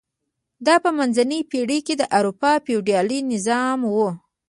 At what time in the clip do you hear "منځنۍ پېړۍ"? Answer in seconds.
0.97-1.79